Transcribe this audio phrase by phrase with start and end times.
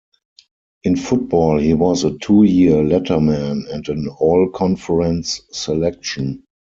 [0.81, 6.41] In football, he was a two-year letterman and an All-Conference selection.